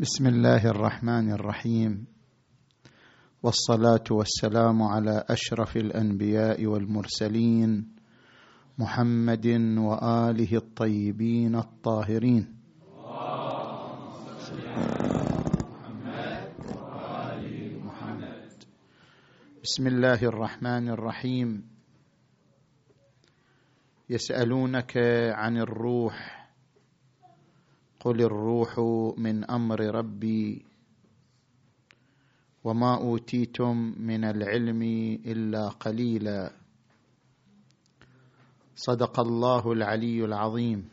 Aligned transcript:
بسم 0.00 0.26
الله 0.26 0.66
الرحمن 0.66 1.32
الرحيم. 1.32 2.06
والصلاة 3.42 4.04
والسلام 4.10 4.82
على 4.82 5.24
أشرف 5.28 5.76
الأنبياء 5.76 6.66
والمرسلين 6.66 7.88
محمد 8.78 9.46
وآله 9.76 10.56
الطيبين 10.56 11.54
الطاهرين. 11.56 12.56
بسم 19.62 19.86
الله 19.86 20.24
الرحمن 20.24 20.88
الرحيم. 20.88 21.68
يسألونك 24.10 24.96
عن 25.36 25.56
الروح 25.56 26.39
قل 28.00 28.20
الروح 28.20 28.78
من 29.18 29.50
أمر 29.50 29.80
ربي 29.80 30.64
وما 32.64 32.96
اوتيتم 32.96 33.94
من 33.98 34.24
العلم 34.24 34.82
الا 35.26 35.68
قليلا. 35.68 36.52
صدق 38.74 39.20
الله 39.20 39.72
العلي 39.72 40.24
العظيم. 40.24 40.88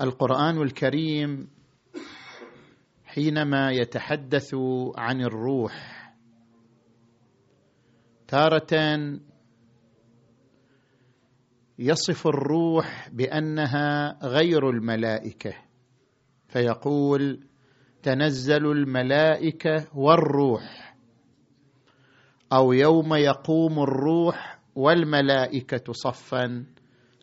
القرآن 0.00 0.62
الكريم 0.62 1.48
حينما 3.04 3.70
يتحدث 3.70 4.54
عن 4.96 5.20
الروح 5.20 5.96
تارة 8.28 8.72
يصف 11.78 12.26
الروح 12.26 13.08
بأنها 13.12 14.18
غير 14.22 14.70
الملائكة. 14.70 15.54
فيقول 16.48 17.40
تنزل 18.02 18.66
الملائكة 18.66 19.86
والروح. 19.94 20.96
أو 22.52 22.72
يوم 22.72 23.14
يقوم 23.14 23.82
الروح 23.82 24.58
والملائكة 24.74 25.92
صفا 25.92 26.66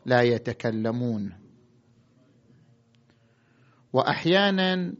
لا 0.06 0.22
يتكلمون. 0.22 1.32
واحيانا 3.92 4.94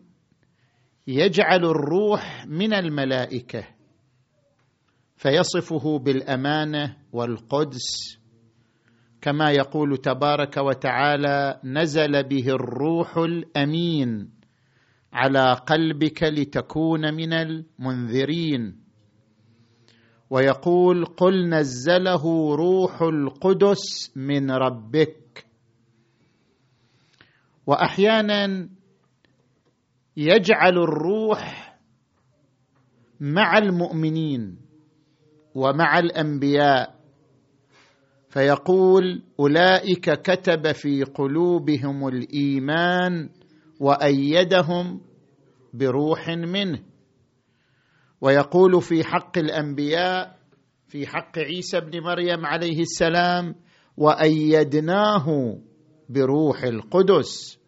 يجعل 1.06 1.64
الروح 1.64 2.46
من 2.46 2.74
الملائكة 2.74 3.64
فيصفه 5.16 5.98
بالأمانة 5.98 6.96
والقدس 7.12 8.18
كما 9.24 9.50
يقول 9.50 9.96
تبارك 9.96 10.56
وتعالى 10.56 11.60
نزل 11.64 12.22
به 12.22 12.48
الروح 12.48 13.16
الأمين 13.16 14.30
على 15.12 15.52
قلبك 15.52 16.22
لتكون 16.22 17.14
من 17.14 17.32
المنذرين. 17.32 18.80
ويقول 20.30 21.04
قل 21.04 21.48
نزله 21.48 22.54
روح 22.56 23.02
القدس 23.02 24.12
من 24.16 24.50
ربك. 24.50 25.46
وأحيانا 27.66 28.68
يجعل 30.16 30.78
الروح 30.78 31.74
مع 33.20 33.58
المؤمنين 33.58 34.56
ومع 35.54 35.98
الأنبياء 35.98 37.03
فيقول 38.34 39.22
أولئك 39.40 40.10
كتب 40.10 40.72
في 40.72 41.04
قلوبهم 41.04 42.08
الإيمان 42.08 43.28
وأيدهم 43.80 45.00
بروح 45.74 46.28
منه. 46.28 46.78
ويقول 48.20 48.82
في 48.82 49.04
حق 49.04 49.38
الأنبياء 49.38 50.38
في 50.88 51.06
حق 51.06 51.38
عيسى 51.38 51.80
بن 51.80 52.00
مريم 52.00 52.46
عليه 52.46 52.80
السلام 52.80 53.54
وأيدناه 53.96 55.58
بروح 56.08 56.62
القدس. 56.62 57.58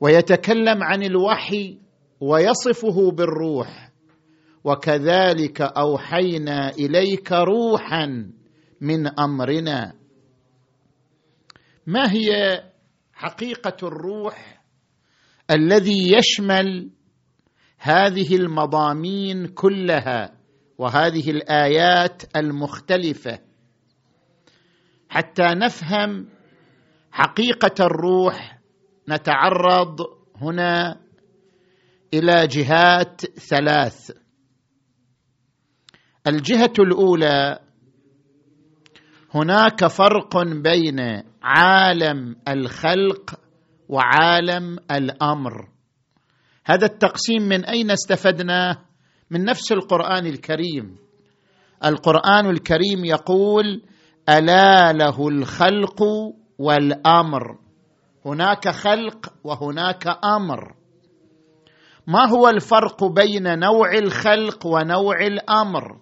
ويتكلم 0.00 0.82
عن 0.82 1.02
الوحي 1.02 1.78
ويصفه 2.20 3.10
بالروح 3.10 3.92
وكذلك 4.64 5.60
أوحينا 5.60 6.70
إليك 6.70 7.32
روحا 7.32 8.37
من 8.80 9.20
أمرنا. 9.20 9.92
ما 11.86 12.12
هي 12.12 12.62
حقيقة 13.12 13.76
الروح 13.88 14.62
الذي 15.50 16.12
يشمل 16.12 16.90
هذه 17.78 18.36
المضامين 18.36 19.46
كلها 19.46 20.38
وهذه 20.78 21.30
الآيات 21.30 22.36
المختلفة؟ 22.36 23.38
حتى 25.08 25.42
نفهم 25.42 26.28
حقيقة 27.10 27.86
الروح 27.86 28.58
نتعرض 29.08 30.00
هنا 30.36 31.00
إلى 32.14 32.46
جهات 32.46 33.20
ثلاث. 33.26 34.10
الجهة 36.26 36.72
الأولى 36.78 37.67
هناك 39.34 39.86
فرق 39.86 40.42
بين 40.42 41.22
عالم 41.42 42.36
الخلق 42.48 43.40
وعالم 43.88 44.78
الأمر. 44.90 45.68
هذا 46.66 46.86
التقسيم 46.86 47.42
من 47.42 47.64
أين 47.64 47.90
استفدناه 47.90 48.76
من 49.30 49.44
نفس 49.44 49.72
القرآن 49.72 50.26
الكريم. 50.26 50.96
القرآن 51.84 52.50
الكريم 52.50 53.04
يقول 53.04 53.82
ألا 54.28 54.92
له 54.92 55.28
الخلق 55.28 56.02
والأمر. 56.58 57.58
هناك 58.26 58.68
خلق 58.68 59.34
وهناك 59.44 60.06
أمر. 60.24 60.74
ما 62.06 62.28
هو 62.28 62.48
الفرق 62.48 63.04
بين 63.04 63.58
نوع 63.58 63.94
الخلق 63.94 64.66
ونوع 64.66 65.26
الأمر؟ 65.26 66.00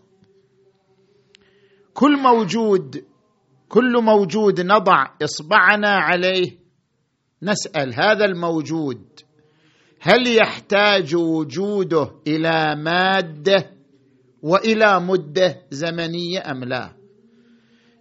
كل 1.95 2.17
موجود 2.17 3.05
كل 3.69 4.03
موجود 4.03 4.61
نضع 4.61 5.07
إصبعنا 5.23 5.91
عليه. 5.91 6.59
نسأل 7.43 7.95
هذا 7.95 8.25
الموجود 8.25 9.21
هل 10.01 10.37
يحتاج 10.37 11.15
وجوده 11.15 12.11
إلى 12.27 12.77
مادة 12.77 13.71
وإلى 14.43 15.01
مدة 15.01 15.63
زمنية 15.71 16.51
أم 16.51 16.65
لا؟ 16.65 16.93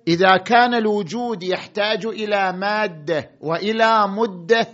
إذا 0.08 0.38
كان 0.38 0.74
الوجود 0.74 1.44
يحتاج 1.44 2.06
إلى 2.06 2.54
مادة 2.54 3.32
وإلى 3.42 4.08
مدة 4.08 4.68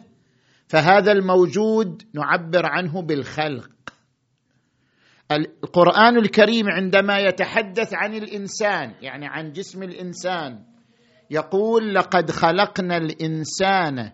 فهذا 0.68 1.12
الموجود 1.12 2.03
نعبر 2.13 2.66
عنه 2.66 3.02
بالخلق. 3.02 3.69
القرآن 5.31 6.18
الكريم 6.18 6.66
عندما 6.69 7.19
يتحدث 7.19 7.94
عن 7.94 8.16
الإنسان 8.16 8.94
يعني 9.02 9.28
عن 9.28 9.52
جسم 9.52 9.84
الإنسان 9.84 10.59
يقول 11.31 11.96
لقد 11.96 12.31
خلقنا 12.31 12.97
الإنسان 12.97 14.12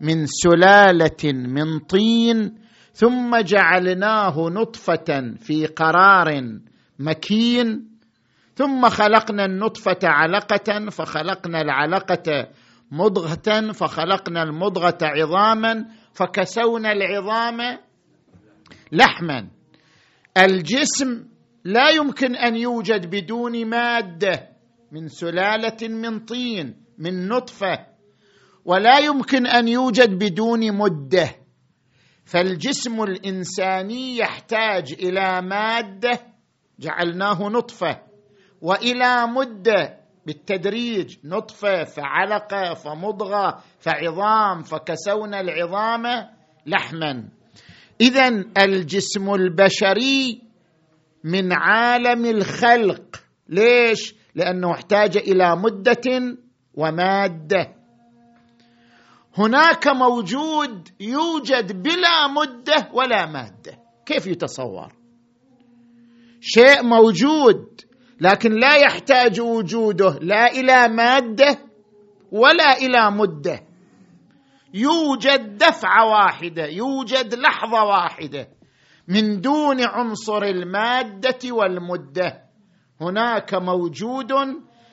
من 0.00 0.26
سلالة 0.26 1.32
من 1.32 1.78
طين 1.78 2.54
ثم 2.92 3.40
جعلناه 3.40 4.48
نطفة 4.48 5.34
في 5.40 5.66
قرار 5.66 6.58
مكين 6.98 7.88
ثم 8.54 8.88
خلقنا 8.88 9.44
النطفة 9.44 9.98
علقة 10.04 10.90
فخلقنا 10.90 11.60
العلقة 11.60 12.48
مضغة 12.92 13.72
فخلقنا 13.72 14.42
المضغة 14.42 14.98
عظاما 15.02 15.86
فكسونا 16.12 16.92
العظام 16.92 17.78
لحما. 18.92 19.48
الجسم 20.36 21.24
لا 21.64 21.90
يمكن 21.90 22.36
أن 22.36 22.56
يوجد 22.56 23.10
بدون 23.10 23.66
مادة. 23.66 24.47
من 24.92 25.08
سلالة 25.08 25.88
من 25.88 26.18
طين 26.24 26.76
من 26.98 27.28
نطفة. 27.28 27.86
ولا 28.64 28.98
يمكن 28.98 29.46
أن 29.46 29.68
يوجد 29.68 30.18
بدون 30.18 30.72
مدة. 30.72 31.28
فالجسم 32.24 33.02
الإنساني 33.02 34.16
يحتاج 34.16 34.92
إلى 34.92 35.42
مادة 35.42 36.20
جعلناه 36.78 37.48
نطفة 37.48 38.02
وإلى 38.60 39.26
مدة 39.26 40.00
بالتدريج. 40.26 41.16
نطفة 41.24 41.84
فعلقة 41.84 42.74
فمضغة 42.74 43.62
فعظام 43.78 44.62
فكسونا 44.62 45.40
العظام 45.40 46.02
لحما. 46.66 47.28
إذا 48.00 48.28
الجسم 48.58 49.34
البشري 49.34 50.42
من 51.24 51.52
عالم 51.52 52.26
الخلق. 52.26 53.16
ليش؟ 53.48 54.17
لأنه 54.38 54.72
احتاج 54.72 55.16
إلى 55.16 55.56
مدة 55.56 56.36
ومادة. 56.74 57.74
هناك 59.38 59.88
موجود 59.88 60.88
يوجد 61.00 61.82
بلا 61.82 62.26
مدة 62.26 62.88
ولا 62.92 63.26
مادة. 63.26 63.78
كيف 64.06 64.26
يتصور؟ 64.26 64.92
شيء 66.40 66.82
موجود 66.82 67.80
لكن 68.20 68.52
لا 68.52 68.76
يحتاج 68.76 69.40
وجوده 69.40 70.18
لا 70.22 70.46
إلى 70.52 70.88
مادة 70.88 71.58
ولا 72.32 72.76
إلى 72.76 73.10
مدة. 73.10 73.60
يوجد 74.74 75.58
دفعة 75.58 76.06
واحدة 76.06 76.66
يوجد 76.66 77.34
لحظة 77.34 77.84
واحدة 77.84 78.48
من 79.08 79.40
دون 79.40 79.80
عنصر 79.84 80.42
المادة 80.42 81.52
والمدة. 81.52 82.47
هناك 83.00 83.54
موجود 83.54 84.32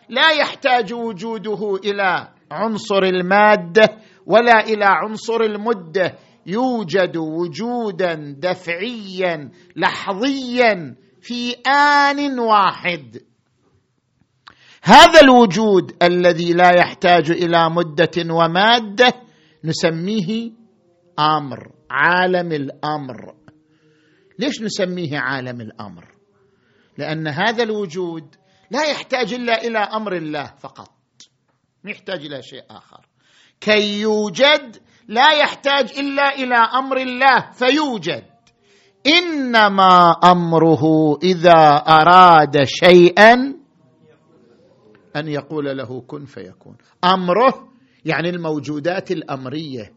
لا 0.10 0.32
يحتاج 0.32 0.94
وجوده 0.94 1.76
إلى 1.76 2.28
عنصر 2.52 3.04
المادة 3.04 3.98
ولا 4.26 4.60
إلى 4.60 4.86
عنصر 4.86 5.42
المدة. 5.42 6.16
يوجد 6.46 7.18
وجودا 7.18 8.36
دفعيا 8.40 9.52
لحظيا 9.76 10.96
في 11.22 11.52
آن 11.68 12.40
واحد. 12.40 13.18
هذا 14.84 15.22
الوجود 15.22 16.04
الذي 16.04 16.54
لا 16.54 16.72
يحتاج 16.78 17.32
إلى 17.32 17.70
مدة 17.70 18.34
ومادة 18.34 19.14
نسميه 19.64 20.52
أمر 21.20 21.72
عالم 21.92 22.52
الأمر. 22.52 23.34
ليش 24.40 24.62
نسميه 24.62 25.20
عالم 25.20 25.62
الأمر؟ 25.62 26.15
لأن 26.98 27.28
هذا 27.28 27.64
الوجود 27.64 28.36
لا 28.72 28.84
يحتاج 28.84 29.34
إلا 29.34 29.64
إلى 29.64 29.80
أمر 29.80 30.16
الله 30.16 30.54
فقط 30.60 30.92
يحتاج 31.86 32.26
إلى 32.26 32.42
شيء 32.42 32.64
آخر. 32.70 33.06
كي 33.62 34.02
يوجد 34.02 34.78
لا 35.08 35.32
يحتاج 35.32 35.92
إلا 36.00 36.36
إلى 36.36 36.56
أمر 36.56 36.98
الله 36.98 37.52
فيوجد. 37.52 38.24
إنما 39.08 40.12
أمره 40.24 40.84
إذا 41.24 41.84
أراد 41.88 42.64
شيئا 42.64 43.34
أن 45.16 45.28
يقول 45.28 45.78
له 45.78 46.02
كن 46.08 46.26
فيكون. 46.26 46.78
أمره 47.04 47.70
يعني 48.06 48.30
الموجودات 48.30 49.12
الأمرية 49.12 49.94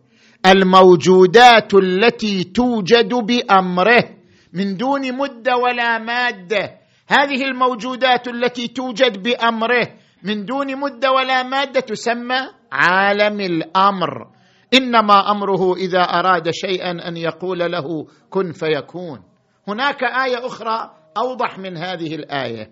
الموجودات 0.47 1.75
التي 1.75 2.45
توجد 2.45 3.15
بأمره 3.15 4.05
من 4.53 4.77
دون 4.77 5.17
مدة 5.17 5.57
ولا 5.57 5.99
مادة. 5.99 6.78
هذه 7.09 7.45
الموجودات 7.45 8.29
التي 8.29 8.69
توجد 8.69 9.23
بأمره 9.23 9.89
من 10.23 10.45
دون 10.45 10.81
مدة 10.81 11.13
ولا 11.13 11.43
مادة 11.43 11.81
تسمى 11.81 12.39
عالم 12.73 13.41
الأمر. 13.41 14.29
إنما 14.75 15.31
أمره 15.31 15.75
إذا 15.77 16.01
أراد 16.03 16.51
شيئا 16.51 17.09
أن 17.09 17.17
يقول 17.17 17.59
له 17.59 18.07
كن 18.31 18.53
فيكون. 18.53 19.23
هناك 19.69 20.03
آية 20.05 20.47
أخرى 20.47 20.91
أوضح 21.17 21.59
من 21.59 21.77
هذه 21.77 22.15
الآية 22.15 22.71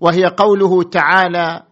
وهي 0.00 0.26
قوله 0.26 0.82
تعالى 0.82 1.62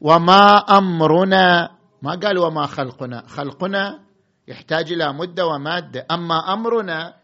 وما 0.00 0.56
أمرنا 0.56 1.70
ما 2.02 2.10
قال 2.22 2.38
وما 2.38 2.66
خلقنا 2.66 3.22
خلقنا 3.26 4.00
يحتاج 4.48 4.92
إلى 4.92 5.12
مدة 5.12 5.46
ومادة 5.46 6.06
أما 6.10 6.52
أمرنا 6.52 7.14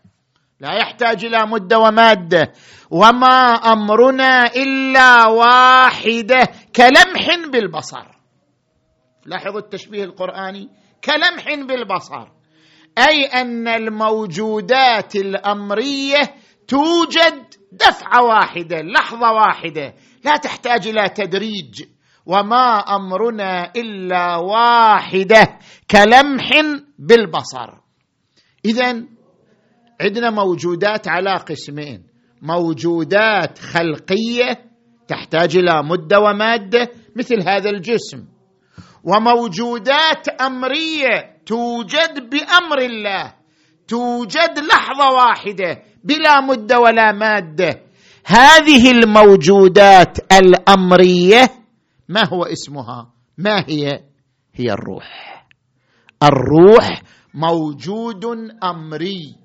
لا 0.61 0.73
يحتاج 0.73 1.25
إلى 1.25 1.47
مدة 1.47 1.79
ومادة. 1.79 2.53
وما 2.91 3.55
أمرنا 3.55 4.47
إلا 4.47 5.27
واحدة 5.27 6.49
كلمح 6.77 7.51
بالبصر. 7.53 8.07
لاحظوا 9.27 9.61
التشبيه 9.61 10.05
القرآني؟ 10.05 10.69
كلمح 11.05 11.67
بالبصر. 11.67 12.29
أي 12.99 13.25
أن 13.25 13.69
الموجودات 13.69 15.17
الأمرية 15.17 16.35
توجد 16.69 17.45
دفعة 17.73 18.23
واحدة 18.25 18.81
لحظة 18.81 19.33
واحدة. 19.33 19.95
لا 20.25 20.37
تحتاج 20.37 20.89
إلى 20.89 21.09
تدريج. 21.09 21.83
وما 22.27 22.79
أمرنا 22.79 23.73
إلا 23.77 24.37
واحدة 24.37 25.59
كلمح 25.91 26.51
بالبصر. 26.99 27.71
اذا 28.65 29.05
عندنا 30.01 30.31
موجودات 30.31 31.09
على 31.09 31.37
قسمين. 31.37 32.03
موجودات 32.43 33.59
خلقية 33.59 34.71
تحتاج 35.09 35.57
إلى 35.57 35.83
مدة 35.83 36.21
ومادة 36.21 36.91
مثل 37.17 37.49
هذا 37.49 37.71
الجسم. 37.71 38.25
وموجودات 39.05 40.29
أمرية 40.29 41.43
توجد 41.47 42.31
بأمر 42.31 42.79
الله. 42.79 43.35
توجد 43.89 44.59
لحظة 44.59 45.11
واحدة 45.13 45.83
بلا 46.05 46.41
مدة 46.41 46.81
ولا 46.81 47.13
مادة. 47.13 47.83
هذه 48.25 48.91
الموجودات 48.91 50.19
الأمرية 50.33 51.51
ما 52.09 52.29
هو 52.29 52.45
اسمها؟ 52.45 53.13
ما 53.39 53.65
هي؟ 53.69 54.01
هي 54.55 54.73
الروح. 54.73 55.47
الروح 56.23 57.03
موجود 57.35 58.25
أمري. 58.65 59.40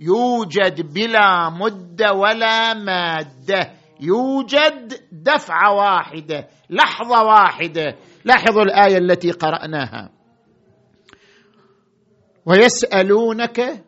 يوجد 0.00 0.92
بلا 0.94 1.50
مده 1.50 2.12
ولا 2.12 2.74
مادة. 2.74 3.72
يوجد 4.00 4.94
دفعه 5.12 5.74
واحدة 5.74 6.48
لحظة 6.70 7.22
واحدة. 7.24 7.96
لاحظوا 8.24 8.62
الآية 8.62 8.98
التي 8.98 9.30
قرأناها. 9.30 10.10
ويسألونك 12.46 13.84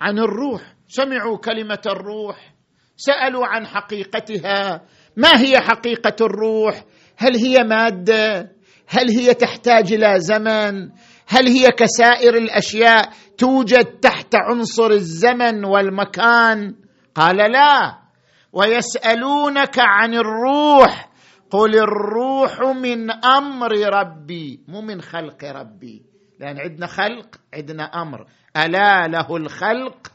عن 0.00 0.18
الروح. 0.18 0.62
سمعوا 0.88 1.38
كلمة 1.38 1.82
الروح. 1.86 2.54
سألوا 2.96 3.46
عن 3.46 3.66
حقيقتها. 3.66 4.82
ما 5.16 5.40
هي 5.40 5.60
حقيقة 5.60 6.16
الروح؟ 6.20 6.84
هل 7.16 7.36
هي 7.36 7.64
مادة؟ 7.64 8.52
هل 8.88 9.10
هي 9.10 9.34
تحتاج 9.34 9.92
إلى 9.92 10.20
زمن؟ 10.20 10.90
هل 11.28 11.48
هي 11.48 11.70
كسائر 11.70 12.34
الأشياء 12.34 13.10
توجد 13.38 13.84
تحت 13.84 14.34
عنصر 14.34 14.90
الزمن 14.90 15.64
والمكان؟ 15.64 16.74
قال 17.14 17.36
لا. 17.36 17.98
ويسألونك 18.52 19.78
عن 19.78 20.14
الروح. 20.14 21.08
قل 21.50 21.76
الروح 21.76 22.60
من 22.60 23.10
أمر 23.10 23.72
ربي 23.72 24.60
مو 24.68 24.80
من 24.80 25.00
خلق 25.00 25.44
ربي. 25.44 26.02
لأن 26.40 26.58
عندنا 26.58 26.86
خلق 26.86 27.26
عندنا 27.54 27.84
أمر. 27.84 28.26
ألا 28.56 29.08
له 29.08 29.36
الخلق 29.36 30.12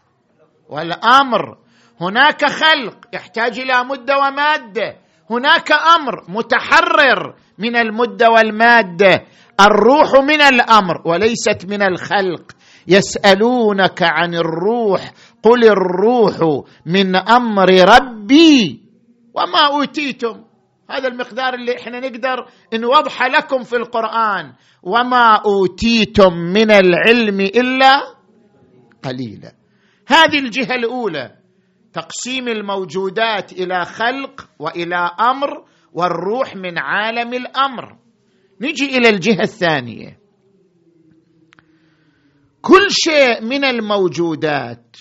والأمر. 0.70 1.58
هناك 2.02 2.46
خلق 2.46 2.98
يحتاج 3.14 3.60
إلى 3.60 3.84
مدة 3.84 4.18
ومادة. 4.18 4.98
هناك 5.30 5.72
أمر 5.72 6.24
متحرر 6.30 7.36
من 7.58 7.76
المدة 7.76 8.30
والمادة. 8.30 9.24
الروح 9.62 10.14
من 10.24 10.42
الأمر 10.42 11.02
وليست 11.06 11.66
من 11.70 11.82
الخلق. 11.82 12.52
يسألونك 12.88 14.04
عن 14.04 14.36
الروح 14.36 15.12
قل 15.44 15.64
الروح 15.64 16.64
من 16.86 17.16
أمر 17.16 17.70
ربي 17.70 18.82
وما 19.34 19.60
أوتيتم. 19.74 20.44
هذا 20.90 21.08
المقدار 21.08 21.54
اللي 21.54 21.76
إحنا 21.78 22.00
نقدر 22.00 22.46
نوضح 22.74 23.24
لكم 23.24 23.64
في 23.64 23.76
القرآن. 23.76 24.54
وما 24.84 25.36
أوتيتم 25.46 26.34
من 26.34 26.72
العلم 26.72 27.42
إلا 27.42 28.02
قليلا. 29.04 29.52
هذه 30.08 30.40
الجهة 30.40 30.76
الأولى 30.76 31.36
تقسيم 31.94 32.48
الموجودات 32.48 33.52
إلى 33.52 33.86
خلق 33.86 34.50
وإلى 34.60 35.12
أمر 35.20 35.64
والروح 35.94 36.56
من 36.56 36.78
عالم 36.78 37.34
الأمر. 37.34 37.98
نجي 38.62 38.98
إلى 38.98 39.10
الجهة 39.10 39.42
الثانية. 39.42 40.20
كل 42.62 42.88
شيء 42.90 43.42
من 43.44 43.64
الموجودات 43.64 44.98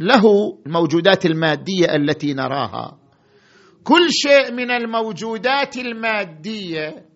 له 0.00 0.22
الموجودات 0.66 1.26
المادية 1.26 1.94
التي 1.94 2.34
نراها. 2.34 2.98
كل 3.84 4.06
شيء 4.10 4.52
من 4.52 4.70
الموجودات 4.70 5.76
المادية 5.76 7.08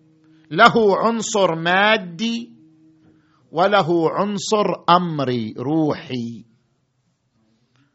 له 0.51 0.97
عنصر 0.97 1.55
مادي 1.55 2.53
وله 3.51 4.11
عنصر 4.11 4.65
أمري 4.89 5.53
روحي. 5.57 6.45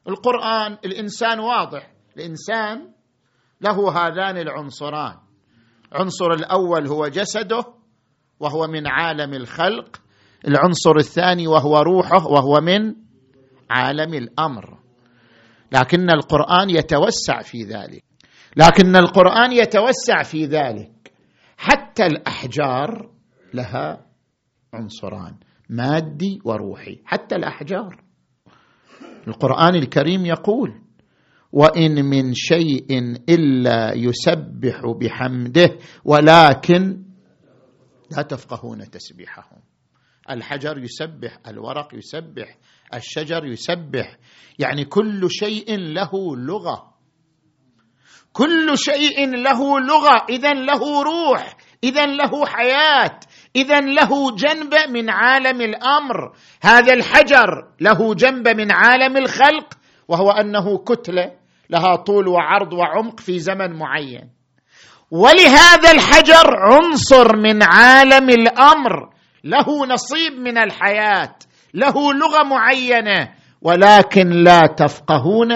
القرآن 0.09 0.78
الإنسان 0.85 1.40
واضح. 1.40 1.94
الإنسان 2.16 2.92
له 3.61 3.90
هذان 3.92 4.38
العنصران. 4.38 5.23
العنصر 5.92 6.30
الأول 6.30 6.86
هو 6.86 7.08
جسده 7.08 7.64
وهو 8.40 8.66
من 8.66 8.86
عالم 8.86 9.34
الخلق. 9.34 10.00
العنصر 10.48 10.96
الثاني 10.96 11.46
وهو 11.46 11.78
روحه 11.78 12.26
وهو 12.26 12.60
من 12.60 12.94
عالم 13.70 14.14
الأمر. 14.14 14.78
لكن 15.72 16.10
القرآن 16.10 16.70
يتوسع 16.70 17.40
في 17.42 17.62
ذلك. 17.62 18.04
لكن 18.56 18.96
القرآن 18.96 19.52
يتوسع 19.52 20.22
في 20.22 20.44
ذلك. 20.44 21.12
حتى 21.56 22.06
الأحجار 22.06 23.10
لها 23.54 24.06
عنصران 24.74 25.34
مادي 25.68 26.40
وروحي. 26.44 27.00
حتى 27.04 27.36
الأحجار. 27.36 28.04
القرآن 29.28 29.74
الكريم 29.74 30.26
يقول 30.26 30.83
وإن 31.54 32.04
من 32.04 32.34
شيء 32.34 32.87
إلا 33.28 33.92
يسبح 33.94 34.80
بحمده 35.00 35.78
ولكن 36.04 37.02
لا 38.16 38.23
تفقهون 38.23 38.90
تسبيحهم. 38.90 39.62
الحجر 40.30 40.78
يسبح 40.78 41.38
الورق 41.49 41.94
يسبح 41.94 42.58
الشجر 42.94 43.44
يسبح. 43.44 44.16
يعني 44.58 44.84
كل 44.84 45.30
شيء 45.30 45.78
له 45.78 46.37
لغة. 46.37 46.94
كل 48.32 48.73
شيء 48.75 49.37
له 49.37 49.80
لغة. 49.80 50.26
اذا 50.30 50.52
له 50.52 51.02
روح. 51.02 51.56
اذا 51.84 52.06
له 52.06 52.46
حياة. 52.46 53.20
اذا 53.56 53.80
له 53.80 54.37
جنب 54.37 54.75
من 54.90 55.11
عالم 55.11 55.61
الأمر. 55.61 56.37
هذا 56.62 56.92
الحجر 56.92 57.70
له 57.80 58.14
جنب 58.14 58.49
من 58.49 58.73
عالم 58.73 59.16
الخلق 59.16 59.75
وهو 60.08 60.30
أنه 60.30 60.78
كتلة. 60.78 61.43
لها 61.74 61.96
طول 61.96 62.28
وعرض 62.28 62.72
وعمق 62.72 63.20
في 63.20 63.38
زمن 63.38 63.78
معين. 63.78 64.30
ولهذا 65.10 65.90
الحجر 65.90 66.46
عنصر 66.56 67.36
من 67.36 67.62
عالم 67.62 68.30
الأمر. 68.30 69.10
له 69.44 69.86
نصيب 69.86 70.32
من 70.32 70.58
الحياة. 70.58 71.34
له 71.74 71.94
لغة 72.12 72.42
معينة. 72.42 73.34
ولكن 73.62 74.30
لا 74.30 74.66
تفقهون 74.66 75.48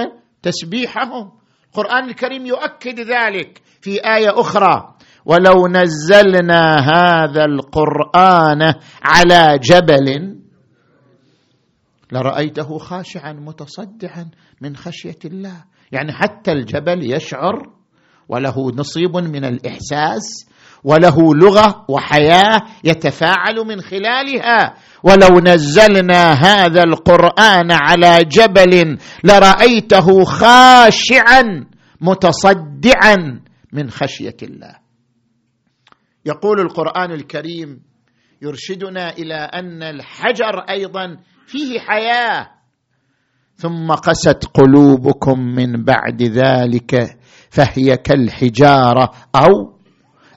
تسبيحهم 0.43 1.33
القرآن 1.69 2.09
الكريم 2.09 2.47
يؤكد 2.47 3.01
ذلك 3.01 3.63
في 3.81 4.01
آية 4.17 4.41
أخرى. 4.41 4.95
ولو 5.25 5.69
نزلنا 5.69 6.77
هذا 6.81 7.45
القرآن 7.45 8.75
على 9.03 9.59
جبل 9.63 10.39
لرأيته 12.13 12.79
خاشعا 12.79 13.33
متصدعا 13.33 14.31
من 14.61 14.77
خشية 14.77 15.19
الله. 15.25 15.65
يعني 15.93 16.13
حتى 16.13 16.53
الجبل 16.53 17.15
يشعر 17.15 17.63
وله 18.29 18.73
نصيب 18.77 19.17
من 19.17 19.45
الإحساس 19.45 20.49
وله 20.85 21.35
لغة 21.35 21.85
وحياة 21.89 22.61
يتفاعل 22.85 23.57
من 23.67 23.81
خلالها. 23.81 24.75
ولو 25.03 25.41
نزلنا 25.41 26.33
هذا 26.33 26.83
القرآن 26.83 27.73
على 27.73 28.19
جبل 28.25 28.99
لرأيته 29.25 30.25
خاشعا 30.25 31.67
متصدعا 32.01 33.41
من 33.73 33.91
خشية 33.91 34.37
الله. 34.43 34.75
يقول 36.27 36.61
القرآن 36.61 37.13
الكريم 37.13 37.81
يرشدنا 38.43 39.11
إلى 39.11 39.35
أن 39.35 39.83
الحجر 39.83 40.59
أيضا 40.71 41.17
فيه 41.47 41.81
حياة. 41.81 42.58
ثم 43.59 43.93
قست 43.93 44.45
قلوبكم 44.55 45.41
من 45.41 45.85
بعد 45.85 46.23
ذلك 46.23 47.19
فهي 47.51 47.97
كالحجارة 47.97 49.11
أو 49.35 49.79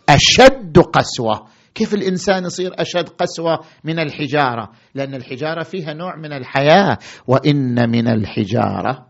أشد 0.10 0.80
قسوة. 0.80 1.48
كيف 1.76 1.94
الإنسان 1.94 2.46
يصير 2.46 2.72
أشد 2.76 3.10
قسوة 3.10 3.60
من 3.84 4.00
الحجارة؟ 4.00 4.72
لأن 4.96 5.16
الحجارة 5.16 5.64
فيها 5.64 5.94
نوع 5.94 6.16
من 6.16 6.34
الحياة 6.34 6.98
وإن 7.28 7.90
من 7.90 8.08
الحجارة 8.08 9.08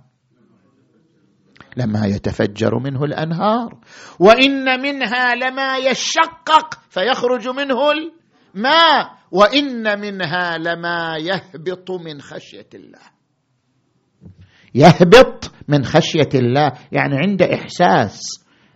لما 1.77 2.05
يتفجر 2.05 2.79
منه 2.79 3.03
الأنهار 3.03 3.79
وإن 4.19 4.81
منها 4.81 5.35
لما 5.35 5.77
يشقق 5.77 6.79
فيخرج 6.89 7.47
منه 7.47 7.77
الماء 7.91 9.11
وإن 9.31 9.99
منها 9.99 10.57
لما 10.57 11.17
يهبط 11.17 11.91
من 11.91 12.21
خشية 12.21 12.69
الله. 12.73 13.10
يهبط 14.75 15.51
من 15.67 15.85
خشية 15.85 16.29
الله. 16.35 16.71
يعني 16.91 17.15
عنده 17.17 17.53
إحساس 17.53 18.21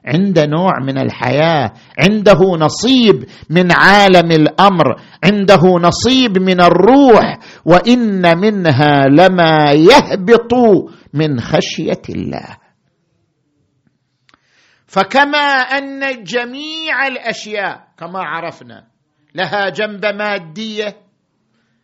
عنده 0.05 0.45
نوع 0.45 0.71
من 0.85 0.97
الحياة 0.97 1.71
عنده 1.99 2.39
نصيب 2.59 3.25
من 3.49 3.71
عالم 3.71 4.31
الأمر 4.31 4.95
عنده 5.23 5.61
نصيب 5.81 6.37
من 6.37 6.61
الروح. 6.61 7.39
وإن 7.65 8.37
منها 8.37 9.05
لما 9.05 9.71
يهبط 9.71 10.53
من 11.13 11.39
خشية 11.39 12.01
الله. 12.09 12.57
فكما 14.87 15.47
أن 15.77 16.23
جميع 16.23 17.07
الأشياء 17.07 17.87
كما 17.97 18.19
عرفنا 18.19 18.87
لها 19.35 19.69
جنبه 19.69 20.11
مادية 20.11 20.97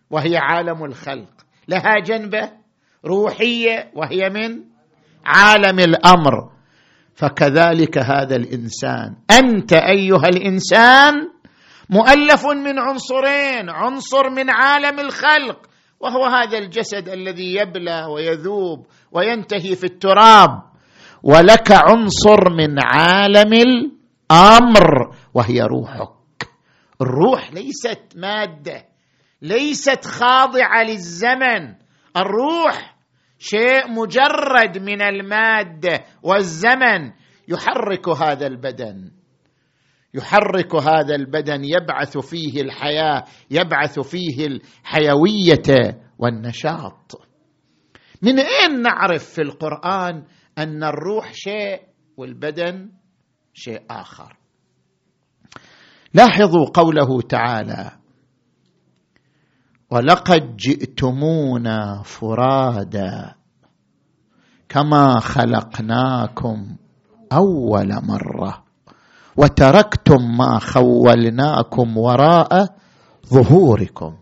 وهي 0.09 0.37
عالم 0.37 0.83
الخلق. 0.85 1.31
لها 1.67 1.99
جنبة 2.05 2.60
روحية 3.05 3.91
وهي 3.95 4.29
من 4.29 4.63
عالم 5.25 5.79
الأمر. 5.79 6.51
فكذلك 7.15 7.97
هذا 7.97 8.35
الإنسان. 8.35 9.15
أنت 9.31 9.73
أيها 9.73 10.27
الإنسان 10.27 11.13
مؤلف 11.89 12.45
من 12.45 12.79
عنصرين. 12.79 13.69
عنصر 13.69 14.29
من 14.29 14.49
عالم 14.49 14.99
الخلق. 14.99 15.67
وهو 15.99 16.25
هذا 16.25 16.57
الجسد 16.57 17.09
الذي 17.09 17.55
يبلى 17.55 18.05
ويذوب 18.05 18.87
وينتهي 19.11 19.75
في 19.75 19.83
التراب. 19.83 20.61
ولك 21.23 21.71
عنصر 21.71 22.49
من 22.49 22.75
عالم 22.85 23.53
الأمر. 23.53 25.15
وهي 25.33 25.61
روحك. 25.61 26.11
الروح 27.01 27.53
ليست 27.53 28.01
مادة. 28.15 28.85
ليست 29.41 30.05
خاضعة 30.05 30.83
للزمن. 30.83 31.80
الروح 32.17 32.97
شيء 33.39 33.91
مجرد 33.91 34.77
من 34.77 35.01
المادة 35.01 36.03
والزمن 36.23 37.11
يحرك 37.47 38.09
هذا 38.09 38.47
البدن. 38.47 39.11
يحرك 40.13 40.75
هذا 40.75 41.15
البدن 41.15 41.63
يبعث 41.63 42.17
فيه 42.17 42.61
الحياة 42.61 43.23
يبعث 43.51 43.99
فيه 43.99 44.47
الحيوية 44.47 46.01
والنشاط. 46.19 47.21
من 48.21 48.39
أين 48.39 48.81
نعرف 48.81 49.23
في 49.23 49.41
القرآن 49.41 50.23
أن 50.57 50.83
الروح 50.83 51.33
شيء 51.33 51.81
والبدن 52.17 52.91
شيء 53.53 53.81
آخر؟ 53.89 54.37
لاحظوا 56.13 56.65
قوله 56.73 57.21
تعالى 57.21 58.00
ولقد 59.91 60.57
جئتمونا 60.57 62.01
فرادا 62.03 63.35
كما 64.69 65.19
خلقناكم 65.19 66.75
أول 67.33 68.05
مرة 68.05 68.63
وتركتم 69.37 70.37
ما 70.37 70.59
خولناكم 70.59 71.97
وراء 71.97 72.75
ظهوركم. 73.27 74.17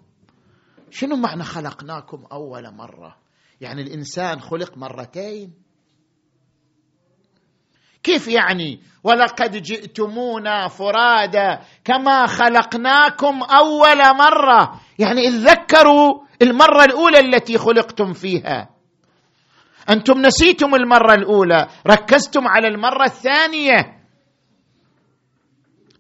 شنو 0.90 1.16
معنى 1.16 1.44
خلقناكم 1.44 2.24
أول 2.32 2.74
مرة؟ 2.74 3.16
يعني 3.62 3.82
الإنسان 3.82 4.40
خلق 4.40 4.78
مرتين؟ 4.78 5.54
كيف 8.04 8.28
يعني؟ 8.28 8.80
ولقد 9.04 9.62
جئتمونا 9.62 10.68
فرادا 10.68 11.60
كما 11.84 12.28
خلقناكم 12.28 13.44
أول 13.44 14.18
مرة. 14.18 14.80
يعني 15.00 15.28
اتذكروا 15.28 16.20
المرة 16.42 16.84
الأولى 16.84 17.20
التي 17.20 17.58
خلقتم 17.58 18.14
فيها. 18.14 18.70
أنتم 19.90 20.22
نسيتم 20.22 20.76
المرة 20.76 21.14
الأولى 21.14 21.68
ركزتم 21.88 22.48
على 22.48 22.68
المرة 22.68 23.04
الثانية. 23.04 24.00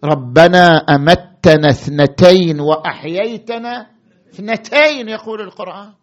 ربنا 0.04 0.86
أمتنا 0.90 1.70
اثنتين 1.70 2.60
وأحييتنا 2.60 3.90
اثنتين 4.34 5.10
يقول 5.10 5.42
القرآن. 5.42 5.94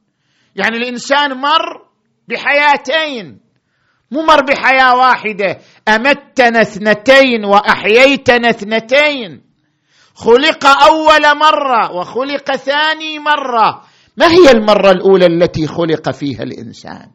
يعني 0.57 0.77
الإنسان 0.77 1.41
مر 1.41 1.87
بحياتين. 2.29 3.46
مو 4.11 4.23
مر 4.23 4.43
بحياه 4.45 4.97
واحدة. 4.97 5.59
أمتنا 5.89 6.61
اثنتين 6.61 7.45
وأحييتنا 7.45 8.51
اثنتين. 8.51 9.43
خلق 10.15 10.67
أول 10.67 11.39
مرة 11.39 11.93
وخلق 11.93 12.57
ثاني 12.57 13.19
مرة. 13.19 13.83
ما 14.17 14.27
هي 14.27 14.51
المرة 14.51 14.91
الأولى 14.91 15.27
التي 15.27 15.67
خلق 15.67 16.11
فيها 16.11 16.43
الإنسان؟ 16.43 17.11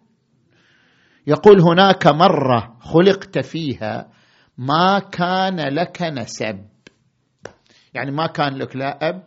يقول 1.28 1.62
هناك 1.62 2.08
مرة 2.08 2.78
خلقت 2.82 3.40
فيها 3.40 4.08
ما 4.58 5.00
كان 5.00 5.60
لك 5.60 6.02
نسب. 6.02 6.60
يعني 7.94 8.12
ما 8.12 8.28
كان 8.28 8.58
لك 8.58 8.76
لا 8.76 9.10
أب 9.10 9.24